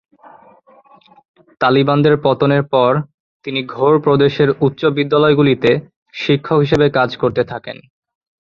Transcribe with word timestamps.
তালিবানদের 1.61 2.15
পতনের 2.23 2.63
পর 2.73 2.91
তিনি 3.45 3.59
ঘোর 3.73 3.93
প্রদেশের 4.01 4.49
উচ্চ 4.61 4.81
বিদ্যালয়গুলিতে 4.97 5.71
শিক্ষক 6.15 6.59
হিসেবে 6.59 6.85
কাজ 6.89 7.09
করতে 7.17 7.41
থাকেন। 7.43 7.77